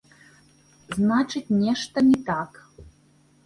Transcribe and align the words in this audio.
Значыць, 0.95 1.55
нешта 1.61 2.05
не 2.09 2.17
так. 2.33 2.51